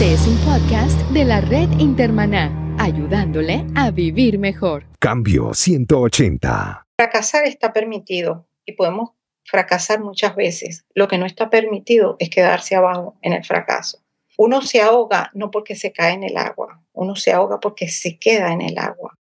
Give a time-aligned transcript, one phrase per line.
[0.00, 4.86] Este es un podcast de la red Intermaná, ayudándole a vivir mejor.
[4.98, 6.86] Cambio 180.
[6.96, 9.10] Fracasar está permitido y podemos
[9.44, 10.86] fracasar muchas veces.
[10.94, 13.98] Lo que no está permitido es quedarse abajo en el fracaso.
[14.38, 18.18] Uno se ahoga no porque se cae en el agua, uno se ahoga porque se
[18.18, 19.18] queda en el agua.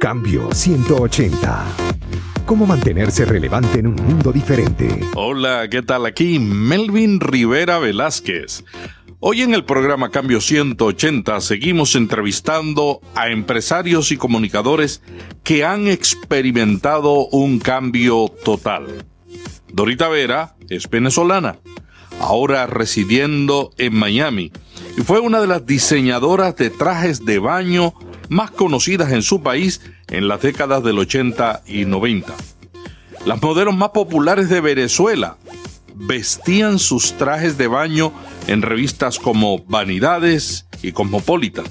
[0.00, 1.66] Cambio 180.
[2.46, 5.00] ¿Cómo mantenerse relevante en un mundo diferente?
[5.14, 6.06] Hola, ¿qué tal?
[6.06, 8.64] Aquí Melvin Rivera Velázquez.
[9.26, 15.00] Hoy en el programa Cambio 180 seguimos entrevistando a empresarios y comunicadores
[15.42, 19.06] que han experimentado un cambio total.
[19.72, 21.56] Dorita Vera es venezolana,
[22.20, 24.52] ahora residiendo en Miami,
[24.98, 27.94] y fue una de las diseñadoras de trajes de baño
[28.28, 32.34] más conocidas en su país en las décadas del 80 y 90.
[33.24, 35.38] Las modelos más populares de Venezuela
[35.94, 38.12] vestían sus trajes de baño
[38.46, 41.66] en revistas como Vanidades y Cosmopolitan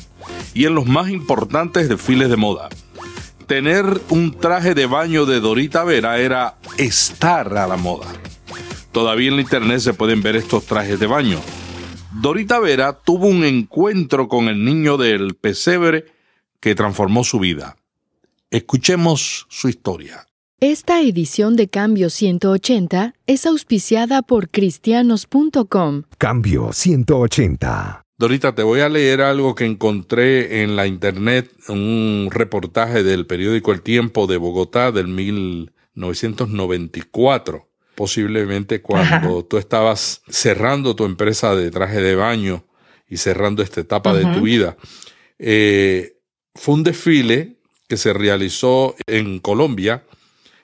[0.54, 2.70] y en los más importantes desfiles de moda.
[3.48, 8.08] Tener un traje de baño de Dorita Vera era estar a la moda.
[8.92, 11.40] Todavía en la internet se pueden ver estos trajes de baño.
[12.14, 16.06] Dorita Vera tuvo un encuentro con el niño del pesebre
[16.60, 17.76] que transformó su vida.
[18.50, 20.28] Escuchemos su historia.
[20.66, 26.04] Esta edición de Cambio 180 es auspiciada por cristianos.com.
[26.18, 28.06] Cambio 180.
[28.18, 33.74] Dorita, te voy a leer algo que encontré en la internet, un reportaje del periódico
[33.74, 42.00] El Tiempo de Bogotá del 1994, posiblemente cuando tú estabas cerrando tu empresa de traje
[42.00, 42.64] de baño
[43.10, 44.78] y cerrando esta etapa de tu vida.
[45.40, 46.22] Eh,
[46.56, 47.58] fue un desfile
[47.90, 50.06] que se realizó en Colombia,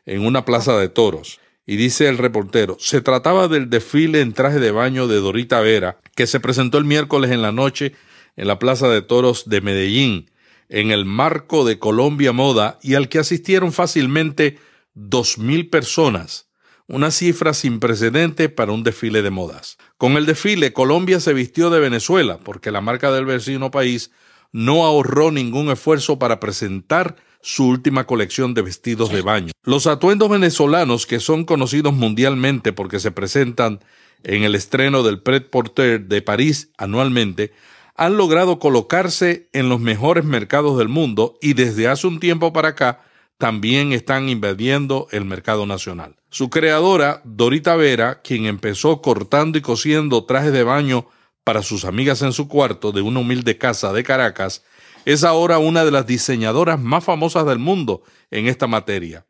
[0.05, 1.39] en una plaza de toros.
[1.65, 5.99] Y dice el reportero, se trataba del desfile en traje de baño de Dorita Vera,
[6.15, 7.93] que se presentó el miércoles en la noche
[8.35, 10.31] en la Plaza de Toros de Medellín,
[10.69, 14.57] en el marco de Colombia Moda, y al que asistieron fácilmente
[14.93, 16.49] dos mil personas,
[16.87, 19.77] una cifra sin precedente para un desfile de modas.
[19.97, 24.09] Con el desfile, Colombia se vistió de Venezuela, porque la marca del vecino país
[24.51, 29.51] no ahorró ningún esfuerzo para presentar su última colección de vestidos de baño.
[29.63, 33.79] Los atuendos venezolanos, que son conocidos mundialmente porque se presentan
[34.23, 37.53] en el estreno del Pret Porter de París anualmente,
[37.95, 42.69] han logrado colocarse en los mejores mercados del mundo y desde hace un tiempo para
[42.69, 43.01] acá
[43.37, 46.15] también están invadiendo el mercado nacional.
[46.29, 51.07] Su creadora, Dorita Vera, quien empezó cortando y cosiendo trajes de baño
[51.49, 54.63] para sus amigas en su cuarto de una humilde casa de Caracas,
[55.05, 59.25] es ahora una de las diseñadoras más famosas del mundo en esta materia.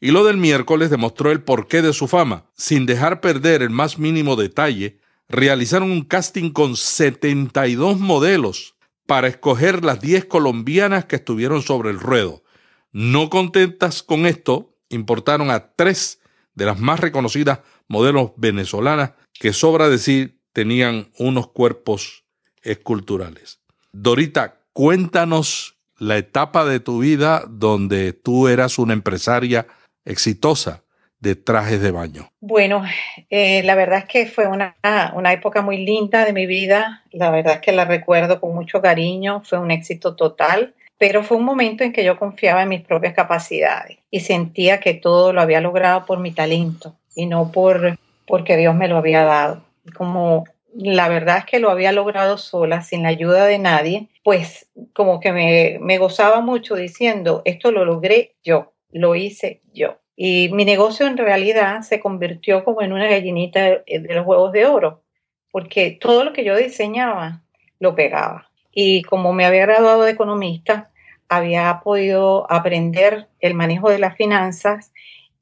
[0.00, 2.48] Y lo del miércoles demostró el porqué de su fama.
[2.54, 9.84] Sin dejar perder el más mínimo detalle, realizaron un casting con 72 modelos para escoger
[9.84, 12.44] las 10 colombianas que estuvieron sobre el ruedo.
[12.92, 16.20] No contentas con esto, importaron a tres
[16.54, 22.24] de las más reconocidas modelos venezolanas que sobra decir tenían unos cuerpos
[22.62, 23.60] esculturales.
[23.92, 29.66] Dorita, cuéntanos la etapa de tu vida donde tú eras una empresaria
[30.06, 30.82] exitosa
[31.20, 32.30] de trajes de baño.
[32.40, 32.84] Bueno,
[33.30, 34.76] eh, la verdad es que fue una,
[35.14, 38.80] una época muy linda de mi vida, la verdad es que la recuerdo con mucho
[38.80, 42.82] cariño, fue un éxito total, pero fue un momento en que yo confiaba en mis
[42.82, 47.98] propias capacidades y sentía que todo lo había logrado por mi talento y no por
[48.26, 49.63] porque Dios me lo había dado
[49.96, 54.68] como la verdad es que lo había logrado sola, sin la ayuda de nadie, pues
[54.92, 59.98] como que me, me gozaba mucho diciendo, esto lo logré yo, lo hice yo.
[60.16, 64.66] Y mi negocio en realidad se convirtió como en una gallinita de, los huevos de
[64.66, 65.02] oro,
[65.50, 67.42] porque todo lo que yo diseñaba
[67.80, 68.50] lo pegaba.
[68.72, 70.90] Y como me había graduado de economista,
[71.28, 74.92] había podido aprender el manejo de las finanzas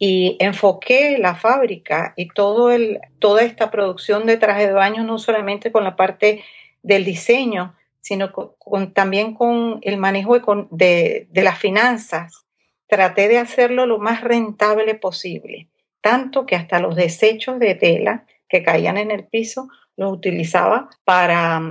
[0.05, 5.21] y enfoqué la fábrica y todo el, toda esta producción de trajes de baño no
[5.21, 6.43] solamente con la parte
[6.83, 8.33] del diseño, sino
[8.95, 12.45] también con el manejo de, de las finanzas.
[12.89, 15.69] Traté de hacerlo lo más rentable posible,
[16.01, 21.63] tanto que hasta los desechos de tela que caían en el piso los utilizaba para,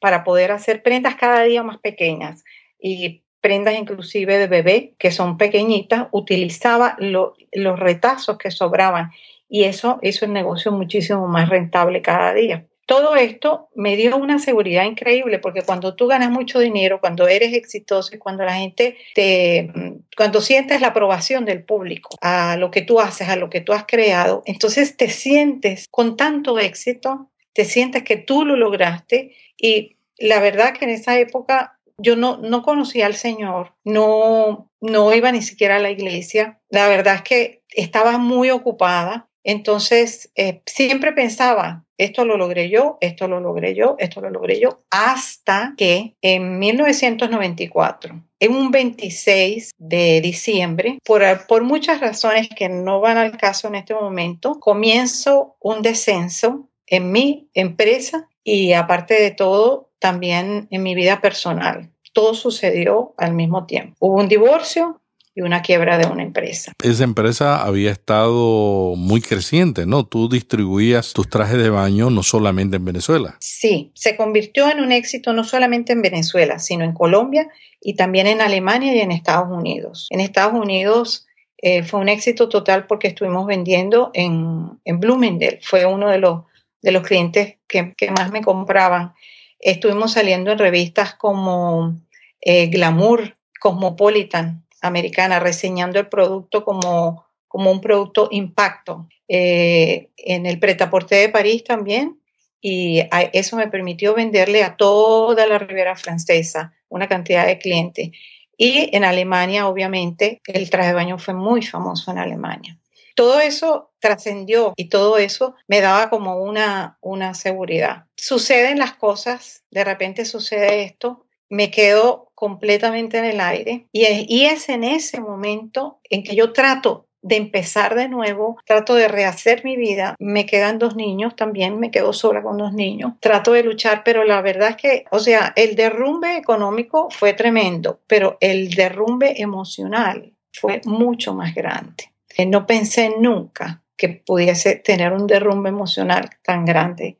[0.00, 2.42] para poder hacer prendas cada día más pequeñas
[2.80, 9.10] y prendas inclusive de bebé que son pequeñitas, utilizaba los retazos que sobraban
[9.48, 12.66] y eso hizo el negocio muchísimo más rentable cada día.
[12.86, 17.52] Todo esto me dio una seguridad increíble porque cuando tú ganas mucho dinero, cuando eres
[17.52, 19.72] exitoso y cuando la gente te,
[20.16, 23.72] cuando sientes la aprobación del público a lo que tú haces, a lo que tú
[23.72, 29.96] has creado, entonces te sientes con tanto éxito te sientes que tú lo lograste y
[30.18, 35.32] la verdad que en esa época yo no, no conocía al Señor, no, no iba
[35.32, 36.60] ni siquiera a la iglesia.
[36.68, 39.28] La verdad es que estaba muy ocupada.
[39.44, 44.58] Entonces, eh, siempre pensaba, esto lo logré yo, esto lo logré yo, esto lo logré
[44.58, 52.68] yo, hasta que en 1994, en un 26 de diciembre, por, por muchas razones que
[52.68, 59.14] no van al caso en este momento, comienzo un descenso en mi empresa y aparte
[59.14, 61.90] de todo, también en mi vida personal.
[62.12, 63.96] Todo sucedió al mismo tiempo.
[63.98, 65.00] Hubo un divorcio,
[65.36, 66.72] y una quiebra de una empresa.
[66.82, 70.06] Esa empresa había estado muy creciente, ¿no?
[70.06, 73.36] Tú distribuías tus trajes de baño no solamente en Venezuela.
[73.38, 77.48] Sí, se convirtió en un éxito no solamente en Venezuela, sino en Colombia
[77.82, 80.06] y también en Alemania y en Estados Unidos.
[80.08, 81.26] En Estados Unidos
[81.58, 85.60] eh, fue un éxito total porque estuvimos vendiendo en, en Bloomingdale.
[85.62, 86.44] Fue uno de los,
[86.82, 89.14] de los clientes que, más me compraban.
[89.58, 92.00] Estuvimos saliendo en revistas como
[92.40, 99.08] eh, Glamour, Cosmopolitan, americana, reseñando el producto como, como un producto impacto.
[99.28, 102.20] Eh, en el pretaporte de París también,
[102.60, 103.02] y
[103.32, 108.10] eso me permitió venderle a toda la Ribera Francesa una cantidad de clientes.
[108.56, 112.78] Y en Alemania, obviamente, el traje de baño fue muy famoso en Alemania.
[113.16, 118.04] Todo eso trascendió y todo eso me daba como una, una seguridad.
[118.14, 124.26] Suceden las cosas, de repente sucede esto, me quedo completamente en el aire y es,
[124.28, 129.08] y es en ese momento en que yo trato de empezar de nuevo, trato de
[129.08, 130.14] rehacer mi vida.
[130.18, 133.14] Me quedan dos niños también, me quedo sola con dos niños.
[133.18, 137.98] Trato de luchar, pero la verdad es que, o sea, el derrumbe económico fue tremendo,
[138.06, 142.12] pero el derrumbe emocional fue mucho más grande.
[142.44, 147.18] No pensé nunca que pudiese tener un derrumbe emocional tan grande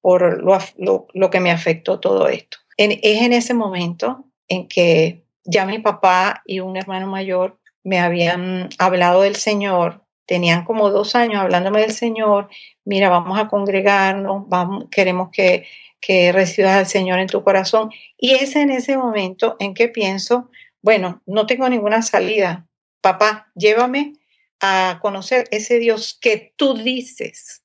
[0.00, 5.66] por lo, lo, que me afectó todo esto es en ese momento en que ya
[5.66, 11.40] mi papá y un hermano mayor me habían hablado del Señor, tenían como dos años
[11.40, 12.48] hablándome del Señor,
[12.84, 14.46] mira, vamos a congregarnos,
[14.90, 15.66] queremos que,
[16.00, 17.90] que recibas al Señor en tu corazón.
[18.16, 20.48] Y es en ese momento en que pienso,
[20.80, 22.66] bueno, no tengo ninguna salida.
[23.00, 24.14] Papá, llévame
[24.62, 27.62] a conocer ese Dios que tú dices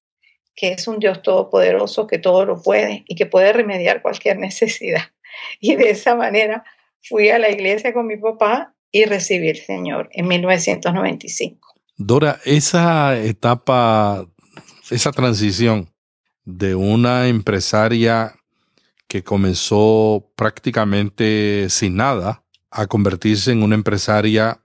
[0.57, 5.03] que es un Dios todopoderoso, que todo lo puede y que puede remediar cualquier necesidad.
[5.59, 6.63] Y de esa manera
[7.03, 11.75] fui a la iglesia con mi papá y recibí el Señor en 1995.
[11.95, 14.25] Dora, esa etapa,
[14.89, 15.93] esa transición
[16.43, 18.33] de una empresaria
[19.07, 24.59] que comenzó prácticamente sin nada a convertirse en una empresaria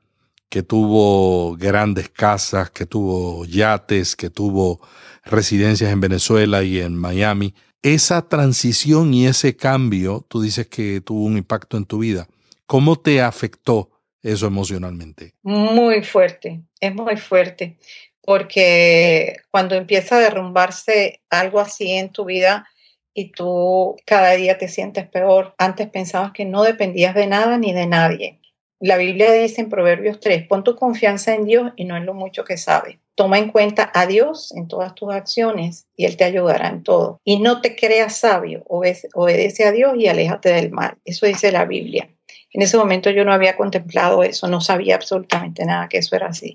[0.53, 4.87] que tuvo grandes casas, que tuvo yates, que tuvo
[5.25, 7.55] residencias en Venezuela y en Miami.
[7.81, 12.29] Esa transición y ese cambio, tú dices que tuvo un impacto en tu vida.
[12.67, 15.33] ¿Cómo te afectó eso emocionalmente?
[15.43, 17.79] Muy fuerte, es muy fuerte,
[18.21, 22.69] porque cuando empieza a derrumbarse algo así en tu vida
[23.15, 27.73] y tú cada día te sientes peor, antes pensabas que no dependías de nada ni
[27.73, 28.42] de nadie.
[28.85, 32.15] La Biblia dice en Proverbios 3, pon tu confianza en Dios y no en lo
[32.15, 32.99] mucho que sabes.
[33.15, 37.21] Toma en cuenta a Dios en todas tus acciones y Él te ayudará en todo.
[37.23, 40.97] Y no te creas sabio, obedece, a Dios y aléjate del mal.
[41.05, 42.09] Eso dice la Biblia.
[42.51, 46.27] En ese momento yo no había contemplado eso, no sabía absolutamente nada que eso era
[46.27, 46.55] así.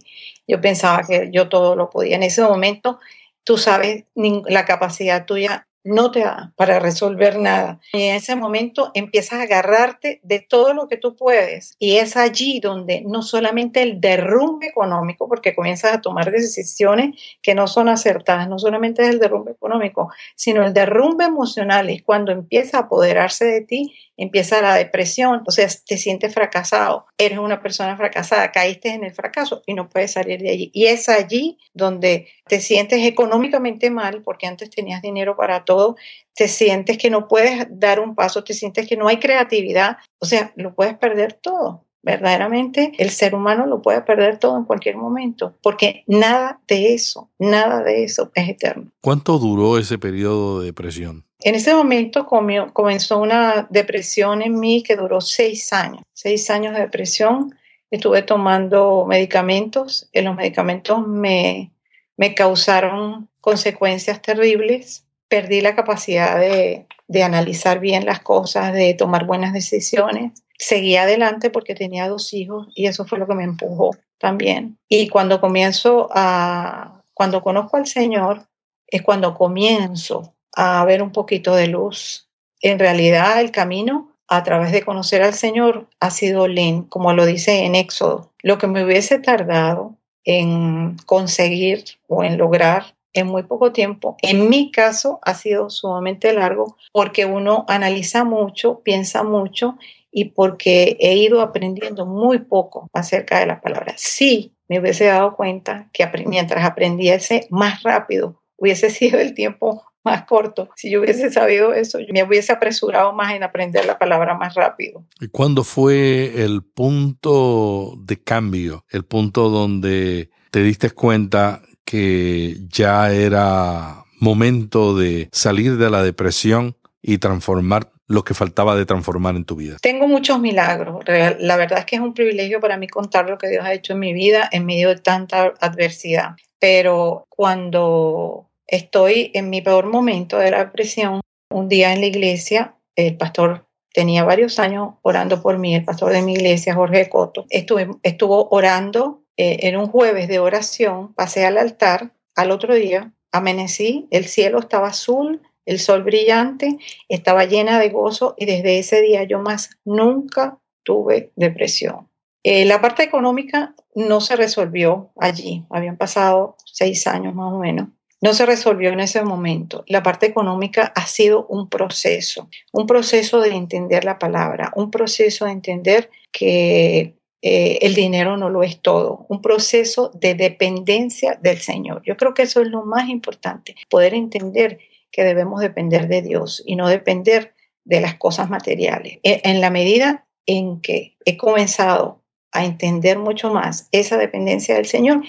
[0.50, 2.18] Yo pensaba que yo todo lo podía.
[2.18, 3.00] En ese momento
[3.46, 7.79] tú sabes la capacidad tuya no te da para resolver nada.
[7.94, 11.75] Y en ese momento empiezas a agarrarte de todo lo que tú puedes.
[11.79, 17.56] Y es allí donde no solamente el derrumbe económico, porque comienzas a tomar decisiones que
[17.56, 22.32] no son acertadas, no solamente es el derrumbe económico, sino el derrumbe emocional es cuando
[22.32, 27.62] empieza a apoderarse de ti empieza la depresión, o sea, te sientes fracasado, eres una
[27.62, 30.72] persona fracasada, caíste en el fracaso y no puedes salir de allí.
[30.74, 35.96] Y es allí donde te sientes económicamente mal porque antes tenías dinero para todo,
[36.34, 40.26] te sientes que no puedes dar un paso, te sientes que no hay creatividad, o
[40.26, 41.84] sea, lo puedes perder todo.
[42.04, 47.30] Verdaderamente el ser humano lo puede perder todo en cualquier momento, porque nada de eso,
[47.38, 48.92] nada de eso es eterno.
[49.02, 51.26] ¿Cuánto duró ese periodo de depresión?
[51.39, 56.82] En ese momento comenzó una depresión en mí que duró seis años, seis años de
[56.82, 57.56] depresión.
[57.91, 61.72] Estuve tomando medicamentos, y los medicamentos me,
[62.17, 65.06] me causaron consecuencias terribles.
[65.27, 70.34] Perdí la capacidad de, de analizar bien las cosas, de tomar buenas decisiones.
[70.58, 74.77] Seguí adelante porque tenía dos hijos y eso fue lo que me empujó también.
[74.89, 78.48] Y cuando comienzo a, cuando conozco al Señor,
[78.88, 82.28] es cuando comienzo a ver un poquito de luz.
[82.62, 87.26] En realidad el camino a través de conocer al Señor ha sido lento, como lo
[87.28, 88.34] dice en Éxodo.
[88.42, 89.96] Lo que me hubiese tardado
[90.26, 94.18] en conseguir o en lograr en muy poco tiempo.
[94.24, 99.78] En mi caso ha sido sumamente largo porque uno analiza mucho, piensa mucho
[100.12, 103.94] y porque he ido aprendiendo muy poco acerca de la palabra.
[103.96, 110.24] Sí, me hubiese dado cuenta que mientras aprendiese más rápido, hubiese sido el tiempo más
[110.24, 110.70] corto.
[110.76, 114.56] Si yo hubiese sabido eso, yo me hubiese apresurado más en aprender la palabra más
[114.56, 115.06] rápido.
[115.20, 123.12] ¿Y cuándo fue el punto de cambio, el punto donde te diste cuenta que ya
[123.12, 129.46] era momento de salir de la depresión y transformar lo que faltaba de transformar en
[129.46, 129.78] tu vida?
[129.82, 131.04] Tengo muchos milagros.
[131.40, 133.94] La verdad es que es un privilegio para mí contar lo que Dios ha hecho
[133.94, 136.36] en mi vida en medio de tanta adversidad.
[136.60, 142.76] Pero cuando estoy en mi peor momento de la depresión, un día en la iglesia,
[142.96, 147.46] el pastor tenía varios años orando por mí, el pastor de mi iglesia, Jorge Coto,
[147.50, 154.08] estuvo orando eh, en un jueves de oración, pasé al altar, al otro día amanecí,
[154.12, 156.78] el cielo estaba azul, el sol brillante,
[157.10, 162.08] estaba llena de gozo y desde ese día yo más nunca tuve depresión.
[162.44, 167.90] Eh, la parte económica no se resolvió allí, habían pasado seis años más o menos.
[168.22, 169.84] No se resolvió en ese momento.
[169.88, 175.46] La parte económica ha sido un proceso, un proceso de entender la palabra, un proceso
[175.46, 181.60] de entender que eh, el dinero no lo es todo, un proceso de dependencia del
[181.60, 182.02] Señor.
[182.04, 184.80] Yo creo que eso es lo más importante, poder entender
[185.12, 187.54] que debemos depender de Dios y no depender
[187.86, 189.20] de las cosas materiales.
[189.24, 194.86] E, en la medida en que he comenzado a entender mucho más esa dependencia del
[194.86, 195.24] Señor,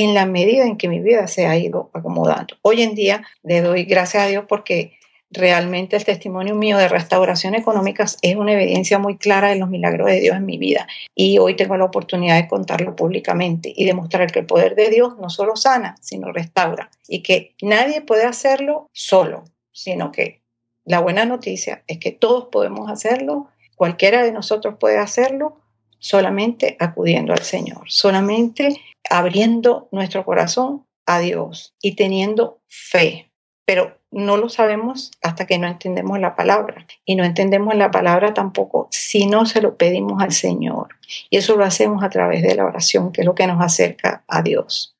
[0.00, 2.56] en la medida en que mi vida se ha ido acomodando.
[2.62, 4.98] Hoy en día le doy gracias a Dios porque
[5.30, 10.06] realmente el testimonio mío de restauración económica es una evidencia muy clara de los milagros
[10.08, 10.86] de Dios en mi vida.
[11.14, 15.18] Y hoy tengo la oportunidad de contarlo públicamente y demostrar que el poder de Dios
[15.18, 16.90] no solo sana, sino restaura.
[17.06, 20.40] Y que nadie puede hacerlo solo, sino que
[20.84, 25.61] la buena noticia es que todos podemos hacerlo, cualquiera de nosotros puede hacerlo,
[26.02, 33.30] solamente acudiendo al Señor, solamente abriendo nuestro corazón a Dios y teniendo fe.
[33.64, 36.86] Pero no lo sabemos hasta que no entendemos la palabra.
[37.04, 40.88] Y no entendemos la palabra tampoco si no se lo pedimos al Señor.
[41.30, 44.24] Y eso lo hacemos a través de la oración, que es lo que nos acerca
[44.26, 44.96] a Dios.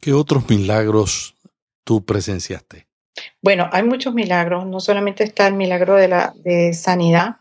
[0.00, 1.34] ¿Qué otros milagros
[1.82, 2.86] tú presenciaste?
[3.42, 4.66] Bueno, hay muchos milagros.
[4.66, 7.36] No solamente está el milagro de la de sanidad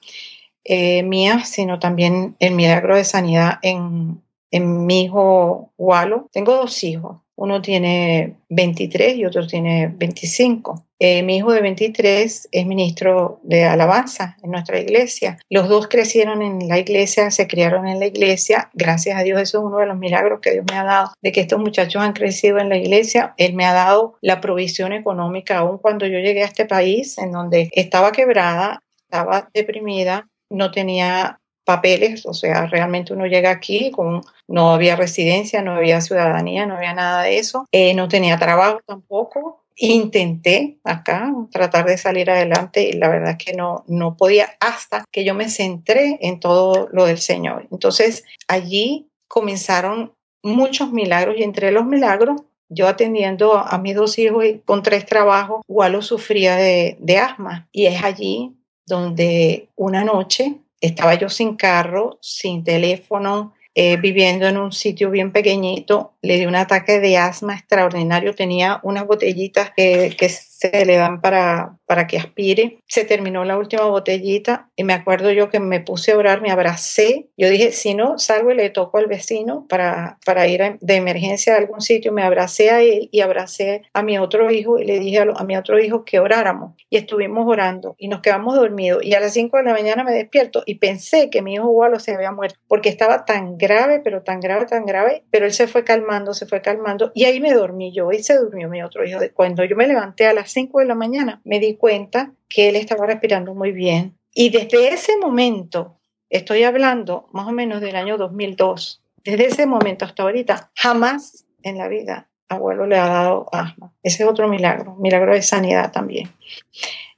[0.64, 6.30] eh, mía, sino también el milagro de sanidad en, en mi hijo Walo.
[6.32, 7.18] Tengo dos hijos.
[7.36, 10.86] Uno tiene 23 y otro tiene 25.
[11.00, 15.38] Eh, mi hijo de 23 es ministro de alabanza en nuestra iglesia.
[15.50, 18.70] Los dos crecieron en la iglesia, se criaron en la iglesia.
[18.74, 21.32] Gracias a Dios, eso es uno de los milagros que Dios me ha dado, de
[21.32, 23.34] que estos muchachos han crecido en la iglesia.
[23.38, 27.32] Él me ha dado la provisión económica, aun cuando yo llegué a este país, en
[27.32, 34.22] donde estaba quebrada, estaba deprimida, no tenía papeles, o sea, realmente uno llega aquí con,
[34.48, 38.82] no había residencia, no había ciudadanía, no había nada de eso, eh, no tenía trabajo
[38.86, 39.62] tampoco.
[39.76, 45.04] Intenté acá tratar de salir adelante y la verdad es que no, no podía hasta
[45.12, 47.68] que yo me centré en todo lo del Señor.
[47.72, 54.46] Entonces allí comenzaron muchos milagros y entre los milagros yo atendiendo a, mis dos hijos
[54.46, 60.58] y con tres trabajos, igual sufría de, de asma y es allí donde una noche
[60.82, 66.46] estaba yo sin carro, sin teléfono, eh, viviendo en un sitio bien pequeñito, le di
[66.46, 70.30] un ataque de asma extraordinario, tenía unas botellitas que, que
[70.72, 72.80] se le dan para, para que aspire.
[72.88, 76.52] Se terminó la última botellita y me acuerdo yo que me puse a orar, me
[76.52, 77.28] abracé.
[77.36, 81.54] Yo dije, si no, salgo y le toco al vecino para, para ir de emergencia
[81.54, 82.14] a algún sitio.
[82.14, 85.58] Me abracé a él y abracé a mi otro hijo y le dije a, mi
[85.58, 86.76] otro hijo que oráramos.
[86.90, 89.04] Y estuvimos orando y nos quedamos dormidos.
[89.04, 92.00] Y a las 5 de la mañana me despierto y pensé que mi hijo Walo
[92.00, 95.24] se había muerto porque estaba tan grave, pero tan grave, tan grave.
[95.30, 97.12] Pero él se fue calmando, se fue calmando.
[97.14, 99.20] Y ahí me dormí yo y se durmió mi otro hijo.
[99.34, 102.76] Cuando yo me levanté a las 5 de la mañana, me di cuenta que él
[102.76, 104.18] estaba respirando muy bien.
[104.34, 110.06] Y desde ese momento, estoy hablando más o menos del año 2002, desde ese momento
[110.06, 113.94] hasta ahorita, jamás en la vida abuelo le ha dado asma.
[114.04, 116.32] Ese es otro milagro, milagro de sanidad también.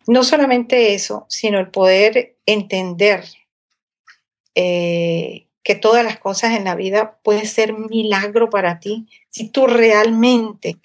[0.07, 3.23] No solamente eso, sino el poder entender
[4.53, 9.67] eh, que todas las cosas en la vida pueden ser milagro para ti si tú
[9.67, 10.77] realmente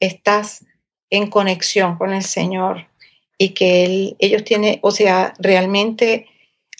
[0.00, 0.64] estás
[1.12, 2.86] en conexión con el Señor
[3.36, 6.26] y que ellos tienen, o sea, realmente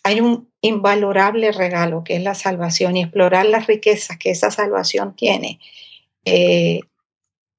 [0.04, 5.14] hay un invalorable regalo que es la salvación y explorar las riquezas que esa salvación
[5.14, 5.60] tiene
[6.24, 6.80] eh,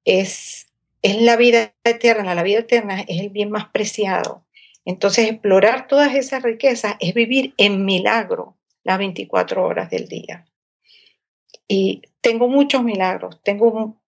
[0.03, 0.65] es,
[1.03, 2.33] es la vida eterna.
[2.33, 4.43] La vida eterna es el bien más preciado.
[4.83, 10.47] Entonces, explorar todas esas riquezas es vivir en milagro las 24 horas del día.
[11.67, 14.01] Y tengo muchos milagros, tengo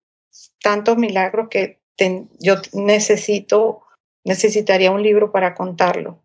[0.62, 1.85] tantos milagros que
[2.40, 3.82] yo necesito,
[4.24, 6.20] necesitaría un libro para contarlo.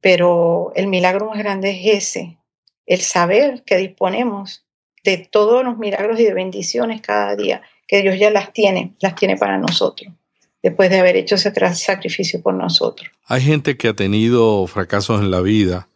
[0.00, 2.38] Pero el milagro más grande es ese,
[2.86, 4.64] el saber que disponemos
[5.04, 9.14] de todos los milagros y de bendiciones cada día, que Dios ya las tiene, las
[9.14, 10.12] tiene para nosotros,
[10.62, 13.08] después de haber hecho ese sacrificio por nosotros.
[13.26, 15.88] Hay gente que ha tenido fracasos en la vida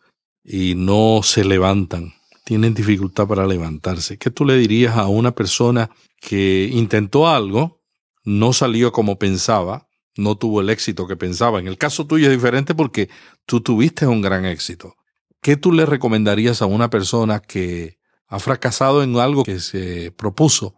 [0.44, 2.14] y no se levantan,
[2.44, 4.16] tienen dificultad para levantarse.
[4.16, 5.90] ¿Qué tú le dirías a una persona
[6.20, 7.79] que intentó algo,
[8.24, 11.58] no salió como pensaba, no tuvo el éxito que pensaba?
[11.58, 13.08] En el caso tuyo es diferente porque
[13.46, 14.96] tú tuviste un gran éxito.
[15.40, 17.98] ¿Qué tú le recomendarías a una persona que
[18.30, 20.74] ha fracasado en algo que se propuso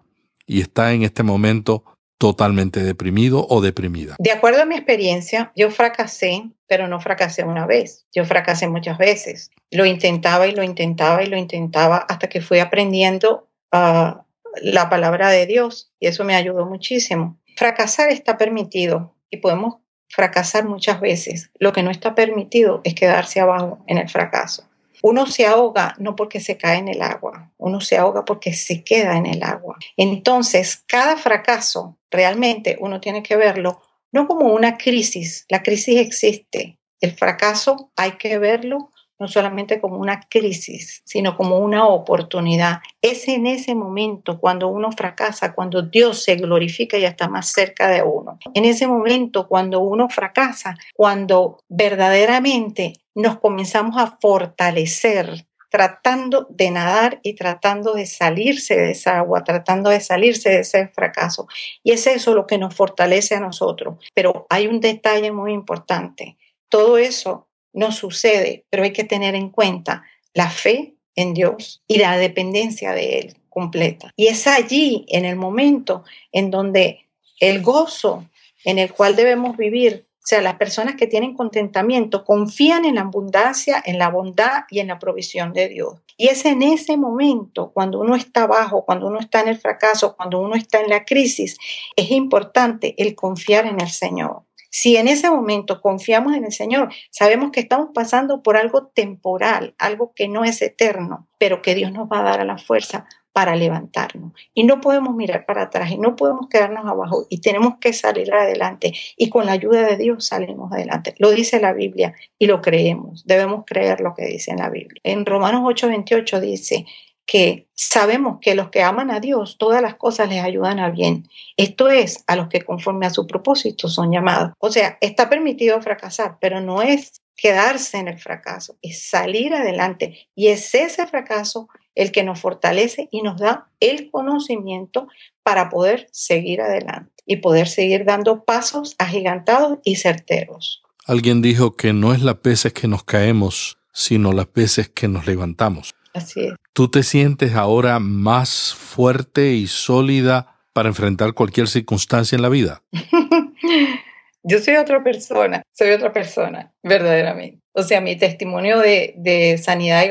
[0.46, 1.84] y está en este momento
[2.22, 4.14] totalmente deprimido o deprimida.
[4.20, 8.96] De acuerdo a mi experiencia, yo fracasé, pero no fracasé una vez, yo fracasé muchas
[8.96, 9.50] veces.
[9.72, 14.24] Lo intentaba y lo intentaba y lo intentaba hasta que fui aprendiendo ah,
[14.60, 17.38] la palabra de Dios y eso me ayudó muchísimo.
[17.56, 19.76] Fracasar está permitido y podemos
[20.08, 21.50] fracasar muchas veces.
[21.58, 24.68] Lo que no está permitido es quedarse abajo en el fracaso.
[25.02, 28.84] Uno se ahoga no porque se cae en el agua, uno se ahoga porque se
[28.84, 29.76] queda en el agua.
[29.96, 33.80] Entonces, cada fracaso realmente uno tiene que verlo
[34.12, 38.91] no como una crisis, la crisis existe, el fracaso hay que verlo
[39.22, 42.80] no solamente como una crisis, sino como una oportunidad.
[43.00, 47.88] Es en ese momento cuando uno fracasa, cuando Dios se glorifica y está más cerca
[47.88, 48.40] de uno.
[48.52, 57.20] En ese momento cuando uno fracasa, cuando verdaderamente nos comenzamos a fortalecer tratando de nadar
[57.22, 61.46] y tratando de salirse de esa agua, tratando de salirse de ese fracaso.
[61.84, 63.98] Y es eso lo que nos fortalece a nosotros.
[64.14, 66.36] Pero hay un detalle muy importante.
[66.68, 70.04] Todo eso no sucede, pero hay que tener en cuenta
[70.34, 74.12] la fe en Dios y la dependencia de Él completa.
[74.16, 77.06] Y es allí, en el momento en donde
[77.40, 78.26] el gozo
[78.64, 83.00] en el cual debemos vivir o sea, las personas que tienen contentamiento confían en la
[83.00, 85.94] abundancia, en la bondad y en la provisión de Dios.
[86.16, 90.14] Y es en ese momento, cuando uno está abajo, cuando uno está en el fracaso,
[90.14, 91.56] cuando uno está en la crisis,
[91.96, 94.42] es importante el confiar en el Señor.
[94.74, 99.74] Si en ese momento confiamos en el Señor, sabemos que estamos pasando por algo temporal,
[99.76, 103.06] algo que no es eterno, pero que Dios nos va a dar a la fuerza
[103.34, 104.32] para levantarnos.
[104.54, 108.32] Y no podemos mirar para atrás y no podemos quedarnos abajo y tenemos que salir
[108.32, 108.94] adelante.
[109.18, 111.14] Y con la ayuda de Dios salimos adelante.
[111.18, 113.26] Lo dice la Biblia y lo creemos.
[113.26, 115.00] Debemos creer lo que dice en la Biblia.
[115.04, 116.86] En Romanos 8:28 dice
[117.26, 121.28] que sabemos que los que aman a Dios, todas las cosas les ayudan a bien.
[121.56, 124.52] Esto es a los que conforme a su propósito son llamados.
[124.58, 130.28] O sea, está permitido fracasar, pero no es quedarse en el fracaso, es salir adelante.
[130.34, 135.08] Y es ese fracaso el que nos fortalece y nos da el conocimiento
[135.42, 140.82] para poder seguir adelante y poder seguir dando pasos agigantados y certeros.
[141.06, 145.26] Alguien dijo que no es las veces que nos caemos, sino las veces que nos
[145.26, 145.94] levantamos.
[146.14, 146.54] Así es.
[146.72, 152.82] ¿Tú te sientes ahora más fuerte y sólida para enfrentar cualquier circunstancia en la vida?
[154.44, 157.60] Yo soy otra persona, soy otra persona, verdaderamente.
[157.74, 160.10] O sea, mi testimonio de, sanidad y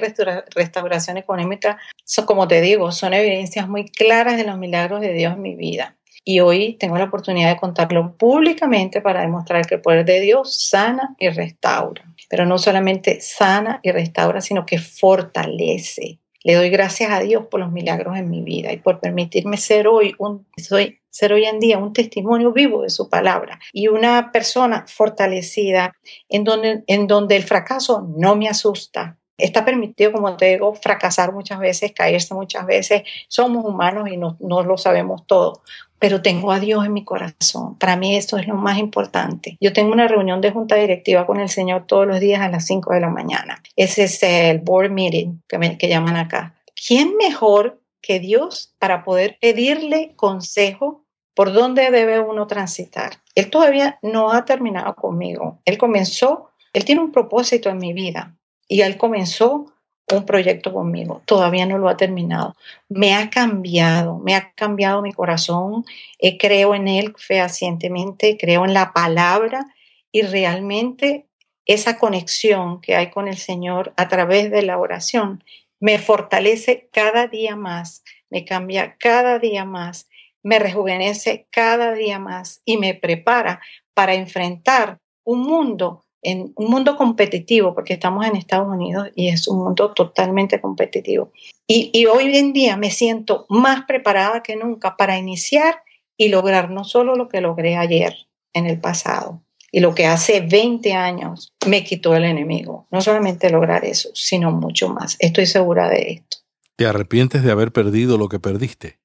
[0.56, 5.34] restauración económica, son, como te digo, son evidencias muy claras de los milagros de Dios
[5.34, 5.98] en mi vida.
[6.24, 10.70] Y hoy tengo la oportunidad de contarlo públicamente para demostrar que el poder de Dios
[10.70, 12.04] sana y restaura.
[12.32, 16.20] Pero no solamente sana y restaura, sino que fortalece.
[16.44, 19.86] Le doy gracias a Dios por los milagros en mi vida y por permitirme ser
[19.88, 24.32] hoy un, soy ser hoy en día un testimonio vivo de su palabra y una
[24.32, 25.94] persona fortalecida
[26.30, 29.17] en donde, en donde el fracaso no me asusta.
[29.38, 33.04] Está permitido, como te digo, fracasar muchas veces, caerse muchas veces.
[33.28, 35.63] Somos humanos y no, no lo sabemos todo,
[36.02, 37.78] pero tengo a Dios en mi corazón.
[37.78, 39.56] Para mí esto es lo más importante.
[39.62, 42.66] Yo tengo una reunión de junta directiva con el Señor todos los días a las
[42.66, 43.62] 5 de la mañana.
[43.76, 46.56] Ese es el board meeting que, que llaman acá.
[46.88, 53.22] ¿Quién mejor que Dios para poder pedirle consejo por dónde debe uno transitar.
[53.36, 55.60] Él todavía no ha terminado conmigo.
[55.66, 58.36] Él comenzó, él tiene un propósito en mi vida
[58.68, 59.68] y él comenzó
[60.15, 61.21] un proyecto conmigo.
[61.26, 62.56] Todavía no lo ha terminado.
[62.89, 65.86] Me ha cambiado, me ha cambiado mi corazón.
[66.19, 69.65] Eh, creo en él fehacientemente, creo en la palabra
[70.12, 71.28] y realmente
[71.65, 75.43] esa conexión que hay con el Señor a través de la oración
[75.80, 80.08] me fortalece cada día más, me cambia cada día más,
[80.43, 83.62] me rejuvenece cada día más y me prepara
[83.93, 89.47] para enfrentar un mundo en un mundo competitivo, porque estamos en Estados Unidos y es
[89.47, 91.31] un mundo totalmente competitivo.
[91.67, 95.84] Y, y, hoy en día me siento más preparada que nunca para iniciar
[96.17, 98.15] y lograr no solo lo que logré ayer
[98.53, 102.88] en el pasado y lo que hace 20 años me quitó el enemigo.
[102.91, 105.15] No solamente lograr eso, sino mucho más.
[105.19, 106.38] Estoy segura de esto.
[106.75, 108.99] ¿Te arrepientes de haber perdido lo que perdiste?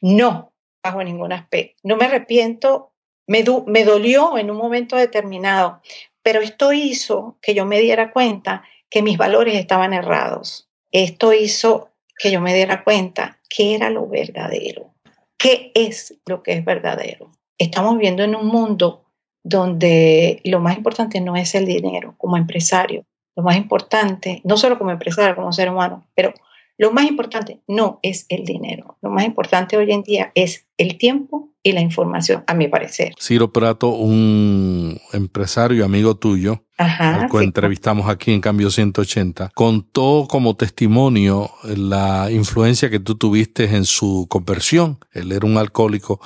[0.00, 1.80] No, bajo ningún aspecto.
[1.84, 2.92] No me arrepiento.
[3.26, 5.80] Me, me dolió en un momento determinado,
[6.22, 10.68] pero esto hizo que yo me diera cuenta que mis valores estaban errados.
[10.90, 14.94] Esto hizo que yo me diera cuenta que era lo verdadero.
[15.38, 17.30] ¿Qué es lo que es verdadero?
[17.56, 19.04] Estamos viviendo en un mundo
[19.42, 23.06] donde lo más importante no es el dinero como empresario.
[23.36, 26.34] Lo más importante, no solo como empresario, como ser humano, pero
[26.76, 28.98] lo más importante no es el dinero.
[29.02, 33.14] Lo más importante hoy en día es el tiempo y la información, a mi parecer.
[33.20, 40.56] Ciro Prato, un empresario amigo tuyo, al cual entrevistamos aquí en Cambio 180, contó como
[40.56, 44.98] testimonio la influencia que tú tuviste en su conversión.
[45.12, 46.20] Él era un alcohólico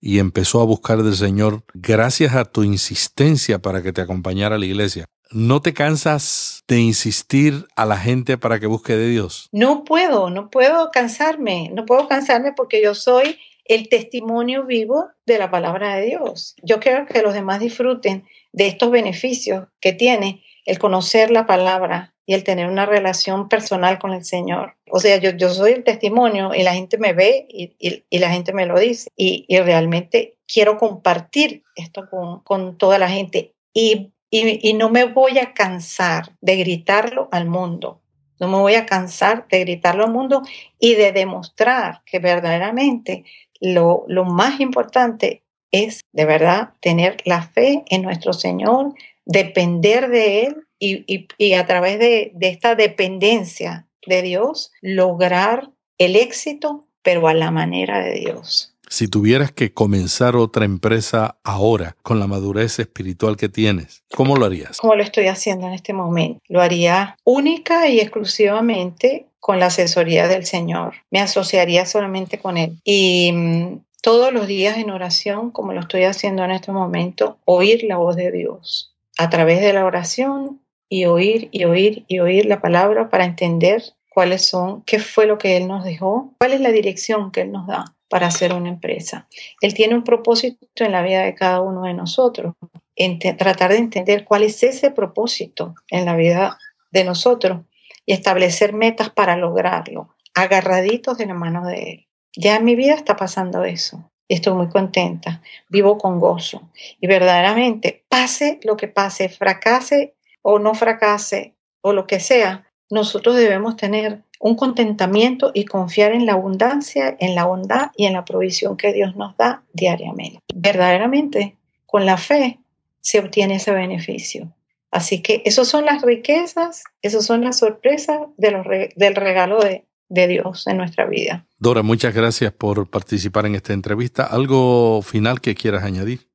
[0.00, 4.58] y empezó a buscar del Señor gracias a tu insistencia para que te acompañara a
[4.58, 5.06] la iglesia.
[5.32, 9.48] ¿No te cansas de insistir a la gente para que busque de Dios?
[9.50, 13.36] No puedo, no puedo cansarme, no puedo cansarme porque yo soy
[13.68, 16.54] el testimonio vivo de la palabra de Dios.
[16.62, 22.14] Yo quiero que los demás disfruten de estos beneficios que tiene el conocer la palabra
[22.26, 24.76] y el tener una relación personal con el Señor.
[24.90, 28.66] O sea, yo, soy el testimonio y la gente me ve y, la gente me
[28.66, 29.10] lo dice.
[29.16, 33.54] Y, realmente quiero compartir esto con, con toda la gente.
[33.72, 38.00] Y y, no me voy a cansar de gritarlo al mundo.
[38.38, 40.42] No me voy a cansar de gritarlo al mundo
[40.78, 43.24] y de demostrar que verdaderamente
[43.60, 48.94] lo, lo más importante es de verdad tener la fe en nuestro Señor,
[49.24, 56.16] depender de Él y, y, a través de, de esta dependencia de Dios lograr el
[56.16, 58.75] éxito, pero a la manera de Dios.
[58.88, 64.46] Si tuvieras que comenzar otra empresa ahora, con la madurez espiritual que tienes, ¿cómo lo
[64.46, 64.78] harías?
[64.78, 66.40] Como lo estoy haciendo en este momento.
[66.48, 70.94] Lo haría única y exclusivamente con la asesoría del Señor.
[71.10, 72.78] Me asociaría solamente con Él.
[72.84, 77.82] Y mm, todos los días en oración, como lo estoy haciendo en este momento, oír
[77.84, 78.94] la voz de Dios.
[79.18, 83.82] A través de la oración y oír y oír y oír la palabra para entender
[84.10, 87.50] cuáles son, qué fue lo que Él nos dejó, cuál es la dirección que Él
[87.50, 89.28] nos da para hacer una empresa.
[89.60, 92.54] Él tiene un propósito en la vida de cada uno de nosotros,
[92.94, 96.58] en tratar de entender cuál es ese propósito en la vida
[96.90, 97.62] de nosotros
[98.04, 102.06] y establecer metas para lograrlo, agarraditos de la mano de Él.
[102.36, 104.10] Ya en mi vida está pasando eso.
[104.28, 110.74] Estoy muy contenta, vivo con gozo y verdaderamente, pase lo que pase, fracase o no
[110.74, 117.16] fracase o lo que sea, nosotros debemos tener un contentamiento y confiar en la abundancia,
[117.20, 120.40] en la bondad y en la provisión que Dios nos da diariamente.
[120.54, 122.58] Verdaderamente, con la fe
[123.00, 124.52] se obtiene ese beneficio.
[124.90, 130.66] Así que esas son las riquezas, esas son las sorpresas del regalo de, de Dios
[130.66, 131.46] en nuestra vida.
[131.58, 134.24] Dora, muchas gracias por participar en esta entrevista.
[134.24, 136.28] ¿Algo final que quieras añadir?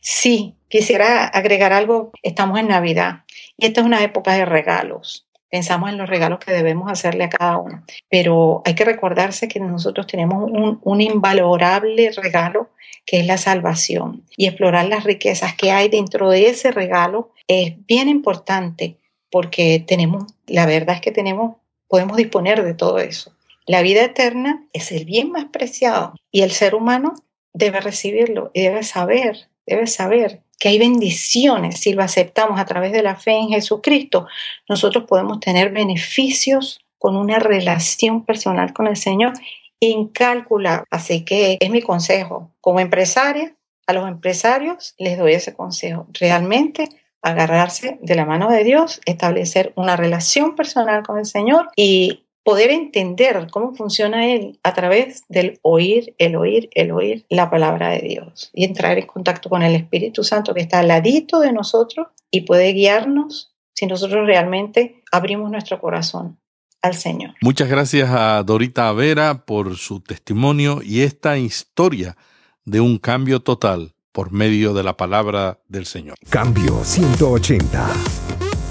[0.00, 2.12] Sí, quisiera agregar algo.
[2.22, 3.24] Estamos en Navidad
[3.56, 7.30] y esta es una época de regalos pensamos en los regalos que debemos hacerle a
[7.30, 7.84] cada uno.
[8.08, 10.50] Pero hay que recordarse que nosotros tenemos
[10.82, 12.70] un, invalorable regalo
[13.04, 17.74] que es la salvación y explorar las riquezas que hay dentro de ese regalo es
[17.86, 18.98] bien importante
[19.30, 21.56] porque tenemos, la verdad es que tenemos,
[21.88, 23.32] podemos disponer de todo eso.
[23.66, 27.14] La vida eterna es el bien más preciado y el ser humano
[27.52, 32.92] debe recibirlo y debe saber, debe saber que hay bendiciones si lo aceptamos a través
[32.92, 34.26] de la fe en Jesucristo.
[34.68, 39.34] Nosotros podemos tener beneficios con una relación personal con el Señor
[39.80, 40.86] incalculable.
[40.90, 42.50] Así que es mi consejo.
[42.60, 43.54] Como empresaria,
[43.86, 46.06] a los empresarios les doy ese consejo.
[46.18, 46.88] Realmente
[47.22, 52.70] agarrarse de la mano de Dios, establecer una relación personal con el Señor y poder
[52.70, 57.98] entender cómo funciona Él a través del oír, el oír, el oír la palabra de
[57.98, 62.06] Dios y entrar en contacto con el Espíritu Santo que está al ladito de nosotros
[62.30, 66.38] y puede guiarnos si nosotros realmente abrimos nuestro corazón
[66.82, 67.34] al Señor.
[67.42, 72.16] Muchas gracias a Dorita Vera por su testimonio y esta historia
[72.64, 76.14] de un cambio total por medio de la palabra del Señor.
[76.30, 77.88] Cambio 180.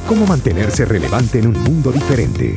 [0.08, 2.56] ¿Cómo mantenerse relevante en un mundo diferente?